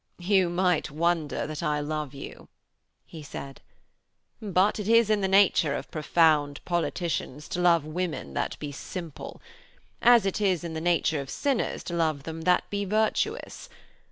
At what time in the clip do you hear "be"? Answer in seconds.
8.57-8.71, 12.71-12.83